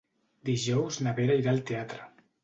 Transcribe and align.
Dijous 0.49 0.97
na 1.07 1.13
Vera 1.19 1.35
irà 1.41 1.51
al 1.51 1.61
teatre. 1.73 2.09